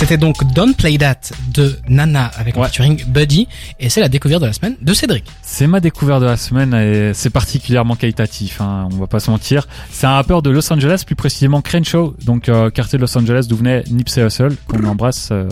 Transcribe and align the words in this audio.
C'était 0.00 0.16
donc 0.16 0.42
Don't 0.54 0.72
Play 0.74 0.96
That 0.96 1.18
de 1.52 1.76
Nana 1.86 2.30
avec 2.34 2.56
un 2.56 2.64
featuring 2.64 3.04
Buddy 3.04 3.46
et 3.78 3.90
c'est 3.90 4.00
la 4.00 4.08
découverte 4.08 4.40
de 4.40 4.46
la 4.46 4.54
semaine 4.54 4.74
de 4.80 4.94
Cédric. 4.94 5.24
C'est 5.42 5.66
ma 5.66 5.78
découverte 5.78 6.22
de 6.22 6.26
la 6.26 6.38
semaine 6.38 6.72
et 6.72 7.12
c'est 7.12 7.28
particulièrement 7.28 7.96
qualitatif, 7.96 8.62
hein, 8.62 8.88
on 8.90 8.96
va 8.96 9.06
pas 9.06 9.20
se 9.20 9.30
mentir. 9.30 9.68
C'est 9.90 10.06
un 10.06 10.14
rappeur 10.14 10.40
de 10.40 10.48
Los 10.48 10.72
Angeles, 10.72 11.02
plus 11.04 11.16
précisément 11.16 11.60
Crenshaw, 11.60 12.16
donc 12.24 12.48
euh, 12.48 12.70
quartier 12.70 12.96
de 12.98 13.02
Los 13.02 13.18
Angeles 13.18 13.44
d'où 13.46 13.56
venait 13.56 13.84
Nipsey 13.90 14.24
Hussle, 14.24 14.56
qu'on 14.66 14.84
embrasse. 14.84 15.28
euh, 15.32 15.46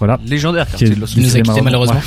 voilà. 0.00 0.18
Légendaire 0.26 0.64
Qui 0.66 0.70
quartier 0.72 0.90
de 0.90 1.00
Los 1.00 1.06
Il 1.16 1.22
nous 1.22 1.36
a 1.36 1.40
quittés 1.40 1.60
malheureusement. 1.62 1.94
malheureusement. 1.94 2.00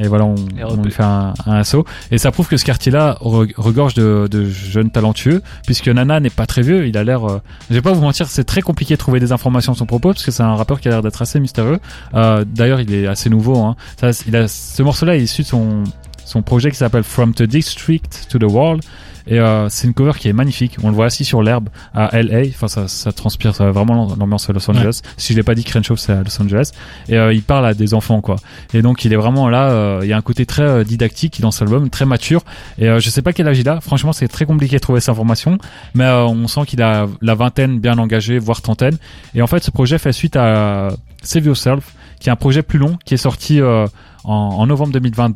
Et 0.00 0.08
voilà, 0.08 0.24
on, 0.24 0.34
lui 0.82 0.90
fait 0.90 1.04
un, 1.04 1.34
un 1.46 1.52
assaut. 1.52 1.84
Et 2.10 2.18
ça 2.18 2.32
prouve 2.32 2.48
que 2.48 2.56
ce 2.56 2.64
quartier-là 2.64 3.16
re- 3.20 3.52
regorge 3.56 3.94
de, 3.94 4.26
de 4.28 4.44
jeunes 4.44 4.90
talentueux, 4.90 5.40
puisque 5.66 5.88
Nana 5.88 6.18
n'est 6.18 6.30
pas 6.30 6.46
très 6.46 6.62
vieux. 6.62 6.88
Il 6.88 6.98
a 6.98 7.04
l'air, 7.04 7.24
euh, 7.24 7.40
je 7.70 7.74
vais 7.74 7.82
pas 7.82 7.92
vous 7.92 8.00
mentir, 8.00 8.26
c'est 8.28 8.42
très 8.44 8.60
compliqué 8.60 8.94
de 8.94 8.98
trouver 8.98 9.20
des 9.20 9.30
informations 9.30 9.72
à 9.72 9.76
son 9.76 9.86
propos, 9.86 10.12
parce 10.12 10.24
que 10.24 10.32
c'est 10.32 10.42
un 10.42 10.56
rappeur 10.56 10.80
qui 10.80 10.88
a 10.88 10.90
l'air 10.90 11.02
d'être 11.02 11.22
assez 11.22 11.38
mystérieux. 11.38 11.78
Euh, 12.14 12.44
D'ailleurs, 12.44 12.80
il 12.80 12.92
est 12.92 13.06
assez 13.06 13.30
nouveau. 13.30 13.58
Hein. 13.58 13.76
Ça, 14.00 14.10
il 14.26 14.34
a, 14.34 14.48
ce 14.48 14.82
morceau-là 14.82 15.16
est 15.16 15.22
issu 15.22 15.42
de 15.42 15.46
son, 15.46 15.84
son 16.24 16.42
projet 16.42 16.70
qui 16.70 16.76
s'appelle 16.76 17.04
From 17.04 17.34
the 17.34 17.42
District 17.42 18.26
to 18.30 18.38
the 18.38 18.50
World. 18.50 18.82
Et 19.26 19.40
euh, 19.40 19.70
c'est 19.70 19.86
une 19.86 19.94
cover 19.94 20.12
qui 20.18 20.28
est 20.28 20.34
magnifique. 20.34 20.76
On 20.82 20.90
le 20.90 20.94
voit 20.94 21.06
assis 21.06 21.24
sur 21.24 21.42
l'herbe 21.42 21.70
à 21.94 22.10
LA. 22.20 22.40
Enfin, 22.50 22.68
ça, 22.68 22.88
ça 22.88 23.10
transpire 23.10 23.54
ça, 23.54 23.70
vraiment 23.70 24.14
l'ambiance 24.18 24.50
à 24.50 24.52
Los 24.52 24.70
Angeles. 24.70 25.00
Si 25.16 25.32
je 25.32 25.38
l'ai 25.38 25.42
pas 25.42 25.54
dit, 25.54 25.64
Crenshaw, 25.64 25.96
c'est 25.96 26.12
à 26.12 26.22
Los 26.22 26.42
Angeles. 26.42 26.72
Et 27.08 27.16
euh, 27.16 27.32
il 27.32 27.42
parle 27.42 27.64
à 27.64 27.72
des 27.72 27.94
enfants, 27.94 28.20
quoi. 28.20 28.36
Et 28.74 28.82
donc, 28.82 29.06
il 29.06 29.14
est 29.14 29.16
vraiment 29.16 29.48
là. 29.48 29.70
euh, 29.70 30.00
il 30.02 30.08
y 30.10 30.12
a 30.12 30.16
un 30.18 30.20
côté 30.20 30.44
très 30.44 30.62
euh, 30.62 30.84
didactique 30.84 31.40
dans 31.40 31.50
cet 31.50 31.62
album, 31.62 31.88
très 31.88 32.04
mature. 32.04 32.42
Et 32.76 32.86
euh, 32.86 33.00
je 33.00 33.08
sais 33.08 33.22
pas 33.22 33.32
quel 33.32 33.48
âge 33.48 33.58
il 33.58 33.66
a. 33.66 33.80
Franchement, 33.80 34.12
c'est 34.12 34.28
très 34.28 34.44
compliqué 34.44 34.76
de 34.76 34.80
trouver 34.82 35.00
cette 35.00 35.08
information. 35.08 35.56
Mais 35.94 36.04
euh, 36.04 36.26
on 36.26 36.46
sent 36.46 36.66
qu'il 36.66 36.82
a 36.82 37.06
la 37.22 37.34
vingtaine 37.34 37.80
bien 37.80 37.96
engagée, 37.96 38.38
voire 38.38 38.60
trentaine. 38.60 38.98
Et 39.34 39.40
en 39.40 39.46
fait, 39.46 39.64
ce 39.64 39.70
projet 39.70 39.96
fait 39.96 40.12
suite 40.12 40.36
à 40.36 40.88
Save 41.22 41.46
Yourself, 41.46 41.94
qui 42.20 42.28
est 42.28 42.32
un 42.32 42.36
projet 42.36 42.62
plus 42.62 42.78
long, 42.78 42.98
qui 43.06 43.14
est 43.14 43.16
sorti 43.16 43.58
euh, 43.58 43.86
en, 44.24 44.32
en 44.34 44.66
novembre 44.66 44.92
2020, 44.92 45.32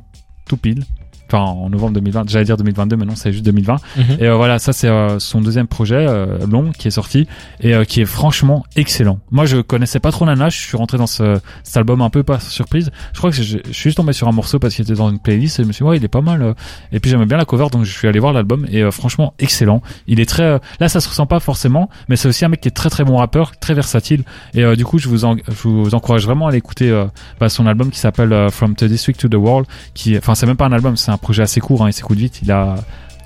tout. 0.57 0.98
Enfin, 1.31 1.43
en 1.43 1.69
novembre 1.71 1.93
2020, 1.95 2.29
j'allais 2.29 2.45
dire 2.45 2.57
2022, 2.57 2.97
mais 2.97 3.05
non, 3.05 3.15
c'est 3.15 3.33
juste 3.33 3.45
2020. 3.45 3.77
Mhm. 3.97 4.05
Et 4.21 4.25
euh, 4.27 4.35
voilà, 4.37 4.59
ça 4.59 4.73
c'est 4.73 4.89
euh, 4.89 5.19
son 5.19 5.41
deuxième 5.41 5.67
projet 5.67 6.07
euh, 6.09 6.39
long 6.51 6.73
qui 6.73 6.89
est 6.89 6.91
sorti 6.93 7.27
et 7.61 7.75
euh, 7.75 7.85
qui 7.85 8.01
est 8.01 8.07
franchement 8.07 8.65
excellent. 8.77 9.19
Moi, 9.31 9.45
je 9.47 9.59
connaissais 9.59 10.01
pas 10.01 10.11
trop 10.11 10.25
Nana, 10.27 10.49
je 10.49 10.59
suis 10.59 10.77
rentré 10.77 10.99
dans 10.99 11.07
ce, 11.07 11.39
cet 11.63 11.77
album 11.77 12.01
un 12.01 12.11
peu 12.11 12.23
par 12.23 12.41
surprise. 12.41 12.91
Je 13.13 13.19
crois 13.19 13.31
que 13.31 13.37
je, 13.37 13.43
je 13.67 13.73
suis 13.73 13.85
juste 13.91 13.97
tombé 13.99 14.13
sur 14.13 14.27
un 14.29 14.33
morceau 14.33 14.59
parce 14.59 14.75
qu'il 14.75 14.85
était 14.85 14.95
dans 14.95 15.11
une 15.11 15.19
playlist 15.19 15.61
et 15.61 15.63
je 15.63 15.69
me 15.69 15.73
suis 15.73 15.85
dit 15.85 15.89
ouais, 15.89 15.97
il 15.99 16.05
est 16.05 16.09
pas 16.09 16.21
mal. 16.23 16.55
Et 16.93 17.01
puis 17.01 17.11
j'aimais 17.11 17.27
bien 17.27 17.37
la 17.37 17.45
cover, 17.45 17.67
donc 17.71 17.85
je 17.85 17.93
suis 17.93 18.09
allé 18.09 18.19
voir 18.19 18.33
l'album 18.33 18.67
et 18.71 18.83
euh, 18.83 18.91
franchement 18.91 19.35
excellent. 19.39 19.83
Il 20.07 20.21
est 20.21 20.27
très 20.27 20.43
euh, 20.45 20.59
là, 20.81 20.89
ça 20.89 21.01
se 21.01 21.09
ressent 21.09 21.27
pas 21.27 21.41
forcément, 21.41 21.91
mais 22.09 22.17
c'est 22.17 22.29
aussi 22.29 22.45
un 22.45 22.49
mec 22.49 22.61
qui 22.61 22.69
est 22.69 22.73
très 22.73 22.89
très 22.91 23.05
bon 23.05 23.17
rappeur, 23.19 23.57
très 23.59 23.75
versatile. 23.75 24.23
Et 24.55 24.65
euh, 24.65 24.77
du 24.77 24.85
coup, 24.85 24.99
je 24.99 25.09
vous, 25.09 25.25
en- 25.27 25.37
je 25.37 25.69
vous 25.69 25.95
encourage 25.95 26.25
vraiment 26.25 26.47
à 26.47 26.49
aller 26.51 26.59
écouter 26.59 26.91
euh, 26.91 27.05
bah, 27.39 27.49
son 27.49 27.67
album 27.67 27.91
qui 27.91 27.99
s'appelle 27.99 28.33
euh, 28.33 28.49
From 28.49 28.75
the 28.75 28.85
District 28.85 29.19
to 29.21 29.29
the 29.29 29.35
World. 29.35 29.67
Qui, 29.95 30.17
enfin, 30.17 30.35
c'est 30.35 30.47
même 30.47 30.57
pas 30.57 30.67
un 30.67 30.73
album, 30.73 30.97
c'est 30.97 31.11
un 31.11 31.18
projet 31.19 31.43
assez 31.43 31.61
court, 31.61 31.85
hein, 31.85 31.89
il 31.89 31.93
s'écoute 31.93 32.19
vite. 32.19 32.41
Il 32.43 32.51
a 32.53 32.77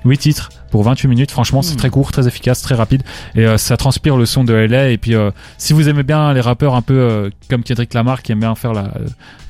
8 0.05 0.17
titres 0.17 0.49
pour 0.71 0.83
28 0.83 1.07
minutes. 1.07 1.31
Franchement, 1.31 1.61
c'est 1.61 1.73
Hmm. 1.75 1.77
très 1.77 1.89
court, 1.89 2.11
très 2.11 2.27
efficace, 2.27 2.61
très 2.61 2.75
rapide. 2.75 3.03
Et 3.35 3.45
euh, 3.45 3.57
ça 3.57 3.77
transpire 3.77 4.17
le 4.17 4.25
son 4.25 4.43
de 4.43 4.53
LA. 4.53 4.89
Et 4.89 4.97
puis, 4.97 5.15
euh, 5.15 5.31
si 5.57 5.71
vous 5.73 5.87
aimez 5.89 6.03
bien 6.03 6.33
les 6.33 6.41
rappeurs 6.41 6.75
un 6.75 6.81
peu 6.81 6.93
euh, 6.97 7.29
comme 7.49 7.63
Kendrick 7.63 7.93
Lamar, 7.93 8.21
qui 8.21 8.31
aime 8.33 8.39
bien 8.41 8.53
faire 8.55 8.73
la, 8.73 8.89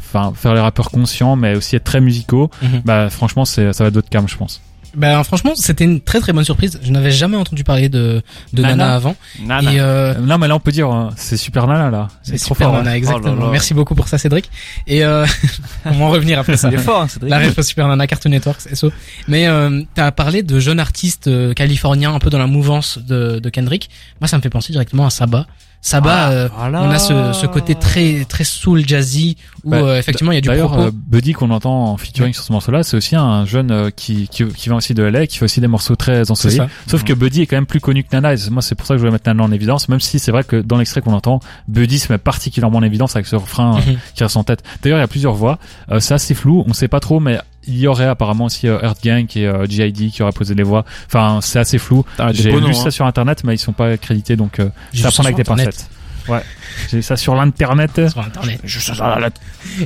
enfin, 0.01 0.31
faire 0.35 0.53
les 0.53 0.59
rappeurs 0.59 0.91
conscients, 0.91 1.35
mais 1.35 1.55
aussi 1.55 1.75
être 1.75 1.83
très 1.85 2.01
musicaux, 2.01 2.51
Mhm. 2.61 2.81
bah, 2.85 3.09
franchement, 3.09 3.45
ça 3.45 3.63
va 3.71 3.85
être 3.87 3.93
d'autres 3.93 4.09
cam, 4.09 4.27
je 4.27 4.37
pense. 4.37 4.61
Ben 4.95 5.23
franchement, 5.23 5.53
c'était 5.55 5.83
une 5.85 6.01
très 6.01 6.19
très 6.19 6.33
bonne 6.33 6.43
surprise. 6.43 6.79
Je 6.83 6.91
n'avais 6.91 7.11
jamais 7.11 7.35
entendu 7.37 7.63
parler 7.63 7.89
de 7.89 8.21
de 8.53 8.61
Nana, 8.61 8.75
Nana. 8.75 8.95
avant. 8.95 9.15
Nana. 9.43 9.73
Et 9.73 9.79
euh, 9.79 10.13
non, 10.19 10.37
mais 10.37 10.47
là, 10.47 10.55
on 10.55 10.59
peut 10.59 10.71
dire, 10.71 10.91
euh, 10.91 11.09
c'est 11.15 11.37
super 11.37 11.65
nana, 11.67 11.89
là. 11.89 12.07
c'est 12.21 12.37
trop 12.37 12.53
super 12.53 12.67
fort. 12.67 12.77
Nana, 12.77 12.91
hein. 12.91 12.93
exactement. 12.93 13.33
Oh 13.35 13.39
là 13.39 13.45
là. 13.45 13.51
Merci 13.51 13.73
beaucoup 13.73 13.95
pour 13.95 14.07
ça, 14.07 14.17
Cédric. 14.17 14.49
Et 14.85 15.03
euh, 15.03 15.25
comment 15.83 16.09
revenir 16.09 16.37
après 16.39 16.57
ça 16.57 16.67
Il 16.69 16.75
est 16.75 16.77
fort, 16.77 17.01
hein, 17.01 17.07
Cédric. 17.07 17.31
La 17.31 17.39
ref 17.39 17.59
Super 17.61 17.87
Nana 17.87 18.05
Cartoon 18.07 18.29
Network, 18.29 18.59
SO. 18.73 18.91
Mais 19.27 19.47
euh, 19.47 19.81
t'as 19.95 20.11
parlé 20.11 20.43
de 20.43 20.59
jeunes 20.59 20.79
artistes 20.79 21.27
euh, 21.27 21.53
californiens 21.53 22.13
un 22.13 22.19
peu 22.19 22.29
dans 22.29 22.37
la 22.39 22.47
mouvance 22.47 22.99
de, 22.99 23.39
de 23.39 23.49
Kendrick. 23.49 23.89
Moi, 24.21 24.27
ça 24.27 24.37
me 24.37 24.41
fait 24.43 24.49
penser 24.49 24.71
directement 24.73 25.05
à 25.05 25.09
Saba. 25.09 25.47
Saba, 25.85 26.13
Ah, 26.27 26.31
euh, 26.31 26.49
voilà. 26.57 26.81
on 26.83 26.89
a 26.91 26.97
ce, 26.97 27.33
ce 27.33 27.45
côté 27.45 27.75
très 27.75 28.23
très 28.23 28.45
soul 28.45 28.87
jazzy 28.87 29.35
où 29.65 29.71
Bah, 29.71 29.77
euh, 29.79 29.99
effectivement 29.99 30.31
il 30.31 30.35
y 30.35 30.37
a 30.37 30.41
du 30.41 30.47
D'ailleurs, 30.47 30.69
propos. 30.71 30.87
euh, 30.87 30.91
Buddy 30.93 31.33
qu'on 31.33 31.49
entend 31.51 31.87
en 31.87 31.97
featuring 31.97 32.33
sur 32.33 32.41
ce 32.45 32.53
morceau-là, 32.53 32.83
c'est 32.83 32.95
aussi 32.95 33.17
un 33.17 33.45
jeune 33.45 33.69
euh, 33.69 33.89
qui, 33.89 34.29
qui, 34.29 34.45
qui 34.45 34.69
vient 34.69 34.75
aussi 34.83 34.93
de 34.93 35.03
LA, 35.03 35.27
qui 35.27 35.37
fait 35.37 35.45
aussi 35.45 35.61
des 35.61 35.67
morceaux 35.67 35.95
très 35.95 36.29
ensoleillés. 36.29 36.61
Sauf 36.87 37.03
que 37.03 37.13
Buddy 37.13 37.41
est 37.41 37.45
quand 37.47 37.55
même 37.57 37.65
plus 37.65 37.79
connu 37.79 38.03
que 38.03 38.09
Nana. 38.11 38.33
Et 38.33 38.37
moi, 38.51 38.61
c'est 38.61 38.75
pour 38.75 38.85
ça 38.85 38.93
que 38.93 38.97
je 38.97 39.01
voulais 39.01 39.11
mettre 39.11 39.27
Nana 39.29 39.43
en 39.43 39.51
évidence, 39.51 39.89
même 39.89 39.99
si 39.99 40.19
c'est 40.19 40.31
vrai 40.31 40.43
que 40.43 40.57
dans 40.57 40.77
l'extrait 40.77 41.01
qu'on 41.01 41.13
entend, 41.13 41.39
Buddy 41.67 41.99
se 41.99 42.11
met 42.11 42.17
particulièrement 42.17 42.79
en 42.79 42.83
évidence 42.83 43.15
avec 43.15 43.25
ce 43.27 43.35
refrain 43.35 43.77
euh, 43.77 43.91
Mhm. 43.91 43.97
qui 44.15 44.23
reste 44.23 44.37
en 44.37 44.43
tête. 44.43 44.63
D'ailleurs, 44.81 44.97
il 44.99 45.01
y 45.01 45.05
a 45.05 45.07
plusieurs 45.07 45.33
voix. 45.33 45.57
Euh, 45.91 45.99
c'est 45.99 46.13
assez 46.13 46.33
flou, 46.33 46.63
on 46.67 46.73
sait 46.73 46.87
pas 46.87 46.99
trop, 46.99 47.19
mais 47.19 47.39
il 47.65 47.77
y 47.79 47.87
aurait 47.87 48.05
apparemment 48.07 48.45
aussi 48.45 48.67
euh, 48.67 48.79
Earth 48.83 49.03
Gang 49.03 49.25
et 49.37 49.47
euh, 49.47 49.65
GID 49.65 50.11
qui 50.11 50.21
auraient 50.21 50.31
posé 50.33 50.53
les 50.53 50.63
voix. 50.63 50.83
Enfin, 51.07 51.39
c'est 51.41 51.59
assez 51.59 51.77
flou. 51.77 52.03
Des 52.17 52.33
J'ai 52.33 52.51
lu 52.51 52.61
noms, 52.61 52.73
ça 52.73 52.87
hein. 52.87 52.91
sur 52.91 53.05
internet, 53.05 53.43
mais 53.43 53.55
ils 53.55 53.59
sont 53.59 53.71
pas 53.73 53.87
accrédités, 53.87 54.35
donc 54.35 54.59
euh, 54.59 54.69
ça 54.93 55.11
prend 55.11 55.23
avec 55.23 55.35
des 55.37 55.43
pincettes. 55.43 55.87
Ouais, 56.29 56.41
j'ai 56.89 57.01
ça 57.01 57.17
sur 57.17 57.35
l'internet. 57.35 58.01
Sur 58.09 58.21
Internet. 58.21 58.59
Je 58.63 58.79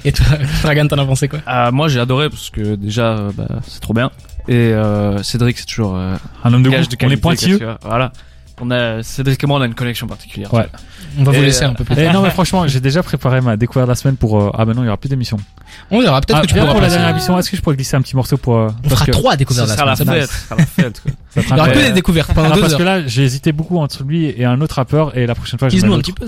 Et 0.06 0.12
toi, 0.12 0.26
Dragan, 0.62 0.88
t'en 0.88 0.98
as 1.00 1.06
pensé 1.06 1.28
quoi? 1.28 1.40
Euh, 1.48 1.72
moi 1.72 1.88
j'ai 1.88 2.00
adoré 2.00 2.30
parce 2.30 2.50
que 2.52 2.76
déjà 2.76 3.18
euh, 3.18 3.32
bah, 3.36 3.48
c'est 3.68 3.80
trop 3.80 3.94
bien 3.94 4.12
et 4.48 4.54
euh, 4.74 5.22
Cédric 5.24 5.58
c'est 5.58 5.66
toujours 5.66 5.96
euh, 5.98 6.16
Un 6.44 6.54
homme 6.54 6.64
de 6.64 6.70
gage 6.70 6.90
goût. 6.90 6.96
de 6.96 7.06
On 7.06 7.10
est 7.10 7.18
pointilleux. 7.18 7.58
vois. 7.58 7.78
voilà 7.82 8.12
on 8.62 8.72
a 8.72 9.04
Cédric 9.04 9.44
et 9.44 9.48
moi 9.48 9.60
on 9.60 9.62
a 9.62 9.66
une 9.66 9.76
connexion 9.76 10.08
particulière 10.08 10.54
Ouais. 10.54 10.68
On 11.20 11.24
va 11.24 11.32
vous 11.32 11.38
Et, 11.40 11.46
laisser 11.46 11.64
euh, 11.66 11.70
un 11.70 11.74
peu 11.74 11.84
plus 11.84 11.96
Eh 11.98 12.04
tard. 12.06 12.14
non, 12.14 12.22
mais 12.22 12.30
franchement, 12.30 12.68
j'ai 12.68 12.80
déjà 12.80 13.02
préparé 13.02 13.42
ma 13.42 13.58
découverte 13.58 13.88
de 13.88 13.92
la 13.92 13.96
semaine 13.96 14.18
pour. 14.18 14.40
euh, 14.40 14.52
ah, 14.54 14.66
bah 14.66 14.74
non, 14.76 14.84
il 14.84 14.86
y 14.86 14.88
aura 14.88 14.98
plus 14.98 15.10
d'émission. 15.10 15.38
On 15.90 16.00
verra. 16.02 16.22
Peut-être 16.22 16.38
Ah, 16.38 16.42
que 16.42 16.48
tu 16.48 16.54
bien 16.54 16.64
pourras 16.64 16.74
pour 16.74 16.82
la 16.82 16.90
dernière 16.90 17.10
émission. 17.10 17.38
Est-ce 17.40 17.50
que 17.50 17.58
je 17.58 17.62
pourrais 17.62 17.76
glisser 17.76 17.96
un 17.96 18.02
petit 18.02 18.16
morceau 18.16 18.38
pour. 18.38 18.56
euh, 18.58 18.68
On 18.84 18.88
parce 18.90 18.94
fera 19.02 19.06
que- 19.08 19.12
trois 19.12 19.36
découvertes 19.36 19.70
sera 19.70 19.86
la 19.86 19.92
la 19.92 19.96
semaine. 19.96 20.28
sera 20.28 20.56
la 20.58 20.66
fête 20.66 21.02
ça 21.34 21.42
Il 21.42 21.50
y 21.50 21.54
aura 21.60 21.70
que 21.70 21.74
peu- 21.74 21.84
des 21.84 21.92
découvertes 21.92 22.34
pendant 22.34 22.50
Ah, 22.52 22.56
deux 22.56 22.62
parce 22.62 22.76
que 22.76 22.84
là, 22.84 23.06
j'ai 23.08 23.24
hésité 23.24 23.52
beaucoup 23.52 23.78
entre 23.80 24.04
lui 24.04 24.26
et 24.26 24.46
un 24.46 24.60
autre 24.62 24.76
rappeur, 24.76 25.18
et 25.18 25.26
la 25.26 25.34
prochaine 25.36 25.58
fois, 25.60 25.70
je 25.70 25.76
vais 25.76 25.82
Dis-nous 25.82 25.94
un 25.94 26.00
petit 26.00 26.14
peu. 26.14 26.28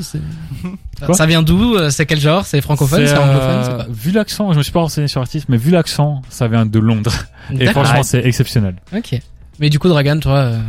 Ça 1.14 1.26
vient 1.26 1.42
d'où 1.44 1.76
euh, 1.76 1.90
C'est 1.90 2.06
quel 2.06 2.20
genre? 2.20 2.46
C'est 2.46 2.62
francophone 2.62 3.06
C'est 3.06 3.18
anglophone 3.18 3.80
euh, 3.82 3.84
vu 3.92 4.12
l'accent, 4.12 4.52
je 4.54 4.58
me 4.58 4.64
suis 4.64 4.72
pas 4.72 4.82
renseigné 4.82 5.08
sur 5.08 5.20
l'artiste, 5.20 5.48
mais 5.50 5.58
vu 5.58 5.72
l'accent, 5.72 6.22
ça 6.30 6.48
vient 6.48 6.66
de 6.66 6.80
Londres. 6.80 7.14
Et 7.60 7.68
franchement, 7.68 8.04
c'est 8.04 8.26
exceptionnel. 8.26 8.76
Ok. 8.96 9.20
Mais 9.60 9.70
du 9.70 9.78
coup, 9.78 9.88
Dragan, 9.90 10.20
toi, 10.20 10.36
euh, 10.38 10.60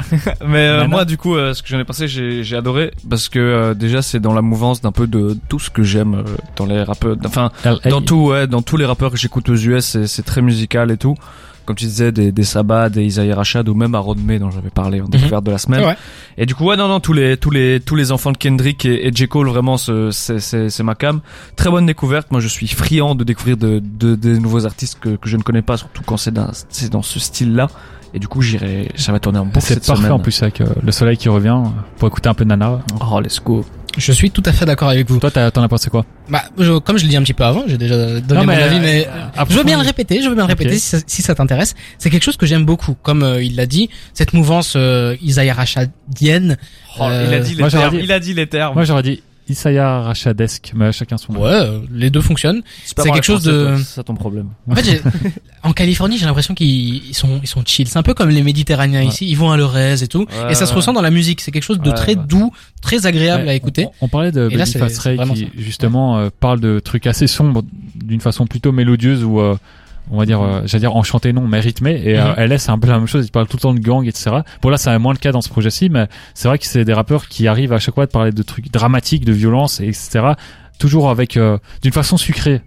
Mais 0.46 0.66
euh, 0.68 0.86
moi, 0.88 1.04
du 1.04 1.16
coup, 1.16 1.36
euh, 1.36 1.54
ce 1.54 1.62
que 1.62 1.68
j'en 1.68 1.78
ai 1.78 1.84
pensé, 1.84 2.08
j'ai 2.08 2.42
j'ai 2.44 2.56
adoré 2.56 2.92
parce 3.08 3.28
que 3.28 3.38
euh, 3.38 3.74
déjà, 3.74 4.02
c'est 4.02 4.20
dans 4.20 4.34
la 4.34 4.42
mouvance 4.42 4.80
d'un 4.80 4.92
peu 4.92 5.06
de 5.06 5.36
tout 5.48 5.58
ce 5.58 5.70
que 5.70 5.82
j'aime 5.82 6.14
euh, 6.14 6.22
dans 6.56 6.66
les 6.66 6.82
rappeurs. 6.82 7.16
Enfin, 7.24 7.50
dans 7.90 8.00
tout, 8.02 8.26
ouais, 8.26 8.46
dans 8.46 8.62
tous 8.62 8.76
les 8.76 8.84
rappeurs 8.86 9.10
que 9.10 9.16
j'écoute 9.16 9.48
aux 9.48 9.56
US, 9.56 9.84
c'est 9.84 10.06
c'est 10.06 10.22
très 10.22 10.42
musical 10.42 10.90
et 10.90 10.96
tout. 10.96 11.14
Comme 11.64 11.74
tu 11.74 11.86
disais, 11.86 12.12
des, 12.12 12.30
des 12.30 12.44
Sabbath, 12.44 12.92
des 12.92 13.02
Isaiah 13.02 13.34
Rashad 13.34 13.68
ou 13.68 13.74
même 13.74 13.96
Aaron 13.96 14.14
May 14.14 14.38
dont 14.38 14.52
j'avais 14.52 14.70
parlé 14.70 15.00
en 15.00 15.08
découverte 15.08 15.42
de 15.42 15.50
la 15.50 15.58
semaine. 15.58 15.84
Ouais. 15.84 15.96
Et 16.38 16.46
du 16.46 16.54
coup, 16.54 16.66
ouais, 16.66 16.76
non, 16.76 16.86
non, 16.86 17.00
tous 17.00 17.12
les, 17.12 17.36
tous 17.36 17.50
les, 17.50 17.80
tous 17.80 17.96
les 17.96 18.12
enfants 18.12 18.30
de 18.30 18.36
Kendrick 18.38 18.84
et, 18.86 19.08
et 19.08 19.10
J. 19.12 19.26
Cole, 19.26 19.48
vraiment, 19.48 19.76
ce- 19.76 20.12
c'est, 20.12 20.38
c'est, 20.38 20.70
c'est 20.70 20.84
ma 20.84 20.94
cam. 20.94 21.22
Très 21.56 21.68
bonne 21.68 21.84
découverte. 21.86 22.30
Moi, 22.30 22.38
je 22.40 22.46
suis 22.46 22.68
friand 22.68 23.16
de 23.16 23.24
découvrir 23.24 23.56
de, 23.56 23.82
de, 23.82 24.14
des 24.14 24.38
nouveaux 24.38 24.64
artistes 24.64 24.98
que, 25.00 25.16
que 25.16 25.28
je 25.28 25.36
ne 25.36 25.42
connais 25.42 25.60
pas, 25.62 25.76
surtout 25.76 26.04
quand 26.06 26.16
c'est 26.16 26.30
dans, 26.30 26.50
c'est 26.68 26.88
dans 26.88 27.02
ce 27.02 27.18
style-là. 27.18 27.66
Et 28.16 28.18
du 28.18 28.28
coup, 28.28 28.40
j'irai, 28.40 28.88
ça 28.96 29.12
va 29.12 29.20
tourner 29.20 29.38
en 29.38 29.44
boucle 29.44 29.60
C'est 29.60 29.74
cette 29.74 29.86
parfait 29.86 30.00
semaine. 30.04 30.12
en 30.12 30.18
plus 30.18 30.42
avec 30.42 30.62
euh, 30.62 30.66
le 30.82 30.90
soleil 30.90 31.18
qui 31.18 31.28
revient 31.28 31.48
euh, 31.64 31.68
pour 31.98 32.08
écouter 32.08 32.28
un 32.30 32.34
peu 32.34 32.44
de 32.44 32.48
Nana. 32.48 32.80
Oh, 33.00 33.20
let's 33.20 33.40
go. 33.44 33.62
je 33.98 34.10
suis 34.10 34.30
tout 34.30 34.42
à 34.46 34.52
fait 34.52 34.64
d'accord 34.64 34.88
avec 34.88 35.08
vous. 35.10 35.18
Toi, 35.18 35.30
t'as- 35.30 35.50
t'en 35.50 35.62
as 35.62 35.68
pensé 35.68 35.90
quoi? 35.90 36.04
Bah, 36.30 36.42
je- 36.58 36.78
comme 36.78 36.96
je 36.96 37.02
l'ai 37.04 37.10
dit 37.10 37.16
un 37.18 37.22
petit 37.22 37.34
peu 37.34 37.44
avant, 37.44 37.64
j'ai 37.66 37.76
déjà 37.76 37.94
donné 37.96 38.22
Non, 38.28 38.36
mon 38.40 38.44
mais, 38.46 38.62
avis, 38.62 38.80
mais 38.80 39.06
euh, 39.06 39.44
je 39.50 39.54
veux 39.54 39.64
bien 39.64 39.76
le 39.78 39.84
répéter. 39.84 40.22
Je 40.22 40.28
veux 40.30 40.34
bien 40.34 40.44
le 40.44 40.48
répéter 40.48 40.74
si 40.78 40.80
ça, 40.88 40.98
si 41.06 41.20
ça 41.20 41.34
t'intéresse. 41.34 41.74
C'est 41.98 42.08
quelque 42.08 42.24
chose 42.24 42.38
que 42.38 42.46
j'aime 42.46 42.64
beaucoup, 42.64 42.94
comme 43.02 43.22
euh, 43.22 43.42
il 43.42 43.54
l'a 43.54 43.66
dit, 43.66 43.90
cette 44.14 44.32
mouvance 44.32 44.72
euh, 44.76 45.14
Isaiah 45.22 45.52
Rashadienne. 45.52 46.56
Oh, 46.98 47.02
Euh, 47.04 47.26
il 47.28 47.34
a 47.34 47.38
dit 47.40 47.54
les 47.54 47.60
moi, 47.60 47.70
termes. 47.70 47.96
dit- 47.98 48.00
Il 48.02 48.12
a 48.12 48.20
dit 48.20 48.32
les 48.32 48.46
termes. 48.46 48.74
Moi, 48.74 48.84
j'aurais 48.84 49.02
dit 49.02 49.22
Isaiah 49.48 50.00
Rachadesque, 50.02 50.72
mais 50.74 50.90
chacun 50.92 51.16
son. 51.18 51.34
Ouais, 51.34 51.48
euh, 51.50 51.80
les 51.92 52.10
deux 52.10 52.20
fonctionnent. 52.20 52.62
c'est 52.84 52.94
quelque 53.10 53.22
chose 53.24 53.44
de- 53.44 53.74
C'est 53.78 53.84
ça 53.84 54.02
ton 54.02 54.14
problème. 54.14 54.48
En 54.68 54.74
fait, 54.74 54.84
j'ai- 54.84 55.00
en 55.62 55.72
Californie, 55.72 56.18
j'ai 56.18 56.26
l'impression 56.26 56.54
qu'ils 56.54 57.06
ils 57.08 57.14
sont 57.14 57.40
ils 57.42 57.46
sont 57.46 57.62
chill. 57.64 57.86
C'est 57.88 57.98
un 57.98 58.02
peu 58.02 58.14
comme 58.14 58.28
les 58.30 58.42
Méditerranéens 58.42 59.00
Ouais. 59.02 59.06
ici. 59.06 59.26
Ils 59.28 59.36
vont 59.36 59.50
à 59.50 59.56
leur 59.56 59.76
aise 59.76 60.02
et 60.02 60.08
tout. 60.08 60.26
Ouais, 60.44 60.52
et 60.52 60.54
ça 60.54 60.66
se 60.66 60.74
ressent 60.74 60.92
dans 60.92 61.02
la 61.02 61.10
musique. 61.10 61.40
C'est 61.40 61.50
quelque 61.52 61.62
chose 61.62 61.80
de 61.80 61.88
Ouais, 61.90 61.94
très 61.94 62.16
ouais. 62.16 62.24
doux, 62.26 62.52
très 62.82 63.06
agréable 63.06 63.44
Ouais, 63.44 63.50
à 63.50 63.54
écouter. 63.54 63.86
On, 64.00 64.06
on 64.06 64.08
parlait 64.08 64.32
de 64.32 64.48
Et 64.50 64.56
Ray 64.56 64.64
qui 64.64 64.78
ça. 64.78 65.46
justement 65.56 66.18
euh, 66.18 66.28
parle 66.40 66.60
de 66.60 66.80
trucs 66.80 67.06
assez 67.06 67.26
sombres 67.26 67.62
d'une 67.94 68.20
façon 68.20 68.46
plutôt 68.46 68.72
mélodieuse 68.72 69.22
ou 69.24 69.40
euh, 69.40 69.56
on 70.10 70.18
va 70.18 70.26
dire, 70.26 70.40
euh, 70.40 70.62
j'allais 70.66 70.80
dire 70.82 70.94
enchanté 70.96 71.32
non, 71.32 71.46
mais 71.46 71.60
rythmé. 71.60 72.00
Et 72.04 72.18
euh, 72.18 72.34
Mhm. 72.36 72.52
LS 72.52 72.62
c'est 72.62 72.70
un 72.70 72.78
peu 72.78 72.88
la 72.88 72.98
même 72.98 73.06
chose. 73.08 73.26
Il 73.26 73.30
parle 73.30 73.46
tout 73.48 73.56
le 73.56 73.62
temps 73.62 73.74
de 73.74 73.80
gang, 73.80 74.04
etc. 74.06 74.36
Bon 74.62 74.68
là, 74.68 74.78
c'est 74.78 74.96
moins 74.98 75.12
le 75.12 75.18
cas 75.18 75.32
dans 75.32 75.40
ce 75.42 75.48
projet-ci, 75.48 75.88
mais 75.90 76.06
c'est 76.34 76.48
vrai 76.48 76.58
que 76.58 76.66
c'est 76.66 76.84
des 76.84 76.92
rappeurs 76.94 77.28
qui 77.28 77.48
arrivent 77.48 77.72
à 77.72 77.78
chaque 77.78 77.94
fois 77.94 78.06
de 78.06 78.10
parler 78.10 78.32
de 78.32 78.42
trucs 78.42 78.70
dramatiques, 78.70 79.24
de 79.24 79.32
violence, 79.32 79.80
et 79.80 79.86
etc. 79.88 80.32
Toujours 80.78 81.10
avec 81.10 81.36
euh, 81.36 81.58
d'une 81.82 81.92
façon 81.92 82.16
sucrée. 82.16 82.60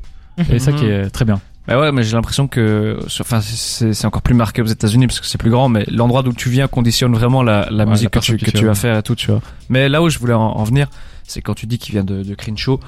Et 0.51 0.59
ça 0.59 0.71
qui 0.71 0.85
est 0.85 1.09
très 1.09 1.25
bien. 1.25 1.39
Bah 1.67 1.79
ouais, 1.79 1.91
mais 1.91 2.01
j'ai 2.01 2.15
l'impression 2.15 2.47
que, 2.47 2.97
enfin, 3.19 3.41
c'est 3.41 4.05
encore 4.05 4.21
plus 4.23 4.33
marqué 4.33 4.61
aux 4.63 4.65
États-Unis 4.65 5.05
parce 5.05 5.19
que 5.19 5.27
c'est 5.27 5.37
plus 5.37 5.51
grand, 5.51 5.69
mais 5.69 5.83
l'endroit 5.91 6.23
d'où 6.23 6.33
tu 6.33 6.49
viens 6.49 6.67
conditionne 6.67 7.13
vraiment 7.13 7.43
la, 7.43 7.67
la 7.69 7.83
Ouais, 7.83 7.91
musique 7.91 8.15
la 8.15 8.21
que 8.21 8.25
tu, 8.25 8.37
que 8.37 8.49
tu 8.49 8.65
vas 8.65 8.73
faire 8.73 8.97
et 8.97 9.03
tout, 9.03 9.13
tu 9.15 9.29
vois. 9.29 9.41
Mais 9.69 9.87
là 9.87 10.01
où 10.01 10.09
je 10.09 10.17
voulais 10.17 10.33
en, 10.33 10.41
en 10.41 10.63
venir, 10.63 10.87
c'est 11.27 11.41
quand 11.41 11.53
tu 11.53 11.67
dis 11.67 11.77
qu'il 11.77 11.91
vient 11.93 12.03
de, 12.03 12.23
de 12.23 12.33
Crenshaw. 12.35 12.79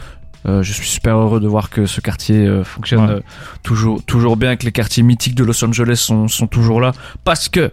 Euh, 0.48 0.64
je 0.64 0.74
suis 0.74 0.88
super 0.88 1.18
heureux 1.18 1.40
de 1.40 1.48
voir 1.48 1.70
que 1.70 1.86
ce 1.86 2.02
quartier 2.02 2.38
euh, 2.48 2.64
fonctionne 2.64 3.06
Ouais. 3.06 3.12
euh, 3.16 3.22
toujours 3.64 4.04
toujours 4.04 4.38
bien, 4.38 4.56
que 4.56 4.66
les 4.66 4.72
quartiers 4.72 5.04
mythiques 5.04 5.36
de 5.36 5.44
Los 5.44 5.64
Angeles 5.64 5.98
sont, 5.98 6.28
sont 6.28 6.48
toujours 6.48 6.82
là. 6.82 6.94
Parce 7.24 7.48
que 7.48 7.72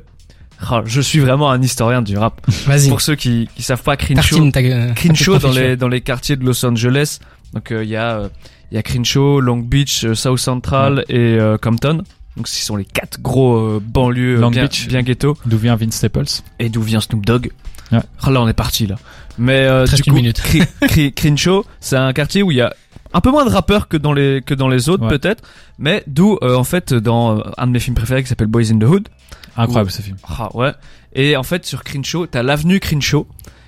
ah, 0.68 0.82
je 0.84 1.00
suis 1.00 1.18
vraiment 1.20 1.50
un 1.50 1.62
historien 1.62 2.02
du 2.02 2.18
rap. 2.18 2.40
Vas-y. 2.66 2.88
Pour 2.88 3.00
ceux 3.00 3.14
qui 3.14 3.48
qui 3.54 3.62
savent 3.62 3.82
pas, 3.82 3.96
Crenshaw, 3.96 4.50
Crenshaw 4.94 5.38
dans 5.38 5.52
les 5.52 5.76
dans 5.76 5.88
les 5.88 6.00
quartiers 6.00 6.36
de 6.36 6.44
Los 6.44 6.64
Angeles. 6.66 7.20
Donc 7.54 7.70
euh, 7.72 7.84
il 7.84 7.90
y 7.90 7.96
a 7.96 8.18
euh, 8.18 8.28
il 8.70 8.74
y 8.74 8.78
a 8.78 8.82
Crenshaw, 8.82 9.40
Long 9.40 9.58
Beach, 9.58 10.12
South 10.12 10.38
Central 10.38 11.04
et 11.08 11.38
euh, 11.38 11.56
Compton. 11.56 12.02
Donc 12.36 12.46
ce 12.48 12.64
sont 12.64 12.76
les 12.76 12.84
quatre 12.84 13.20
gros 13.20 13.56
euh, 13.56 13.80
banlieues 13.82 14.36
euh, 14.36 14.40
Long 14.40 14.50
bien, 14.50 14.64
Beach. 14.64 14.86
bien 14.88 15.02
ghetto. 15.02 15.36
D'où 15.46 15.58
vient 15.58 15.74
Vince 15.76 15.94
Staples 15.94 16.26
Et 16.58 16.68
d'où 16.68 16.82
vient 16.82 17.00
Snoop 17.00 17.24
Dogg 17.26 17.50
Ouais. 17.90 17.98
Ah, 18.22 18.30
Là 18.30 18.42
on 18.42 18.48
est 18.48 18.52
parti 18.52 18.86
là. 18.86 18.96
Mais 19.38 19.64
euh, 19.66 19.86
du 19.86 20.02
coup, 20.02 20.12
minute. 20.12 20.40
Cri- 20.40 20.62
Cri- 20.82 21.12
Crenshaw, 21.14 21.64
c'est 21.80 21.96
un 21.96 22.12
quartier 22.12 22.42
où 22.42 22.50
il 22.50 22.56
y 22.58 22.60
a 22.60 22.74
un 23.12 23.20
peu 23.20 23.30
moins 23.30 23.44
de 23.44 23.50
rappeurs 23.50 23.88
que 23.88 23.96
dans 23.96 24.12
les 24.12 24.42
que 24.44 24.54
dans 24.54 24.68
les 24.68 24.88
autres 24.88 25.04
Ouais. 25.04 25.18
peut-être, 25.18 25.42
mais 25.78 26.02
d'où 26.06 26.38
euh, 26.42 26.54
en 26.56 26.64
fait 26.64 26.92
dans 26.94 27.38
euh, 27.38 27.42
un 27.56 27.66
de 27.66 27.72
mes 27.72 27.80
films 27.80 27.96
préférés 27.96 28.22
qui 28.22 28.28
s'appelle 28.28 28.48
Boys 28.48 28.70
in 28.72 28.78
the 28.78 28.84
Hood. 28.84 29.08
Incroyable 29.56 29.90
ce 29.90 30.02
film. 30.02 30.16
Ah 30.28 30.50
ouais. 30.56 30.72
Et 31.14 31.36
en 31.36 31.42
fait 31.42 31.64
sur 31.66 31.82
Crenshaw, 31.84 32.26
t'as 32.26 32.42
l'avenue 32.42 32.80
Crenshaw 32.80 33.26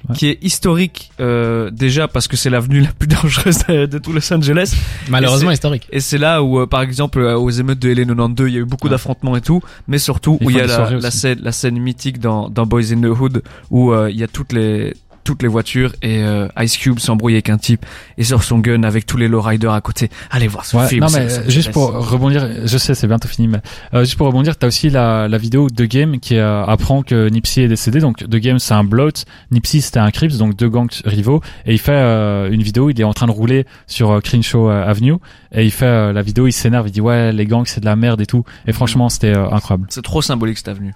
Ouais. 0.08 0.16
qui 0.16 0.28
est 0.28 0.38
historique 0.42 1.10
euh, 1.20 1.68
déjà 1.70 2.08
parce 2.08 2.26
que 2.26 2.34
c'est 2.34 2.48
l'avenue 2.48 2.80
la 2.88 2.88
plus 2.90 3.06
dangereuse 3.06 3.58
de, 3.68 3.84
de 3.84 3.98
tout 3.98 4.14
Los 4.14 4.32
Angeles 4.32 4.74
Malheureusement 5.10 5.50
Et 5.50 5.52
historique. 5.52 5.86
et 5.92 6.00
c'est 6.00 6.16
là 6.16 6.42
où 6.42 6.58
euh, 6.58 6.66
par 6.66 6.80
exemple 6.80 7.18
euh, 7.18 7.36
aux 7.36 7.50
émeutes 7.50 7.80
de 7.80 7.92
LA92 7.92 8.46
il 8.48 8.54
y 8.54 8.56
a 8.56 8.60
eu 8.60 8.64
beaucoup 8.64 8.86
Ouais. 8.86 8.92
d'affrontements 8.92 9.36
et 9.36 9.42
tout 9.42 9.60
mais 9.88 9.98
surtout 9.98 10.38
où 10.40 10.48
il 10.48 10.56
y 10.56 10.60
a 10.62 10.66
la, 10.66 11.10
scène 11.10 11.40
la 11.42 11.52
scène 11.52 11.78
mythique 11.78 12.18
dans 12.18 12.48
dans 12.48 12.64
Boys 12.64 12.92
in 12.94 13.02
the 13.02 13.06
Hood 13.20 13.42
où 13.70 13.92
il 14.08 14.16
y 14.16 14.22
a 14.22 14.26
toutes 14.26 14.54
les 14.54 14.94
toutes 15.30 15.42
les 15.42 15.48
voitures 15.48 15.92
et 16.02 16.24
euh, 16.24 16.48
Ice 16.58 16.76
Cube 16.76 16.98
s'embrouille 16.98 17.34
avec 17.34 17.50
un 17.50 17.56
type 17.56 17.86
et 18.18 18.24
sort 18.24 18.42
son 18.42 18.58
gun 18.58 18.82
avec 18.82 19.06
tous 19.06 19.16
les 19.16 19.28
lowriders 19.28 19.72
à 19.72 19.80
côté. 19.80 20.10
Allez 20.32 20.48
voir 20.48 20.64
ce 20.64 20.76
Ouais, 20.76 20.88
film. 20.88 21.04
non 21.04 21.10
mais 21.12 21.20
euh, 21.32 21.48
juste 21.48 21.70
pour 21.70 21.92
rebondir, 22.10 22.48
je 22.64 22.78
sais 22.78 22.96
c'est 22.96 23.06
bientôt 23.06 23.28
fini, 23.28 23.46
mais 23.46 23.58
euh, 23.94 24.00
juste 24.00 24.16
pour 24.16 24.26
rebondir, 24.26 24.56
t'as 24.56 24.66
aussi 24.66 24.90
la, 24.90 25.28
la 25.28 25.38
vidéo 25.38 25.68
de 25.70 25.84
Game 25.84 26.18
qui 26.18 26.36
euh, 26.36 26.64
apprend 26.64 27.02
que 27.04 27.28
Nipsey 27.28 27.62
est 27.62 27.68
décédé. 27.68 28.00
Donc 28.00 28.24
de 28.24 28.38
Game 28.38 28.58
c'est 28.58 28.74
un 28.74 28.82
bloat, 28.82 29.12
Nipsey 29.52 29.80
c'était 29.80 30.00
un 30.00 30.10
Crips, 30.10 30.36
donc 30.38 30.56
deux 30.56 30.68
gangs 30.68 30.90
rivaux, 31.04 31.40
et 31.64 31.74
il 31.74 31.78
fait 31.78 31.92
euh, 31.92 32.50
une 32.50 32.62
vidéo, 32.64 32.90
il 32.90 33.00
est 33.00 33.04
en 33.04 33.12
train 33.12 33.26
de 33.28 33.32
rouler 33.32 33.66
sur 33.86 34.10
euh, 34.10 34.20
Crenshaw 34.20 34.68
Avenue, 34.68 35.14
et 35.52 35.64
il 35.64 35.70
fait 35.70 35.84
euh, 35.86 36.12
la 36.12 36.22
vidéo, 36.22 36.48
il 36.48 36.52
s'énerve, 36.52 36.88
il 36.88 36.90
dit 36.92 37.00
ouais 37.00 37.32
les 37.32 37.46
gangs 37.46 37.66
c'est 37.66 37.80
de 37.80 37.86
la 37.86 37.94
merde 37.94 38.20
et 38.20 38.26
tout, 38.26 38.42
et 38.66 38.72
franchement 38.72 39.08
c'était 39.08 39.36
euh, 39.36 39.48
incroyable. 39.52 39.86
c'est 39.90 40.02
trop 40.02 40.22
symbolique 40.22 40.58
cette 40.58 40.68
avenue. 40.68 40.92